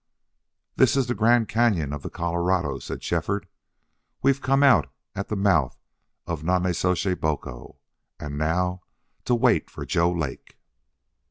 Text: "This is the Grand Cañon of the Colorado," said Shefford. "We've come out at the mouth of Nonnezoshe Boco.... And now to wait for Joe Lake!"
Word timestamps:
"This 0.77 0.97
is 0.97 1.05
the 1.05 1.13
Grand 1.13 1.47
Cañon 1.47 1.93
of 1.93 2.01
the 2.01 2.09
Colorado," 2.09 2.79
said 2.79 3.03
Shefford. 3.03 3.47
"We've 4.23 4.41
come 4.41 4.63
out 4.63 4.91
at 5.15 5.27
the 5.27 5.35
mouth 5.35 5.77
of 6.25 6.41
Nonnezoshe 6.43 7.19
Boco.... 7.19 7.77
And 8.19 8.35
now 8.35 8.81
to 9.25 9.35
wait 9.35 9.69
for 9.69 9.85
Joe 9.85 10.11
Lake!" 10.11 10.57